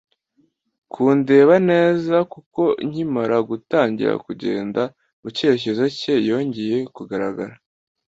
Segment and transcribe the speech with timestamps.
[0.91, 4.81] kundeba neza, kuko nkimara gutangira kugenda
[5.21, 7.53] mu cyerekezo cye yongeye kugaragara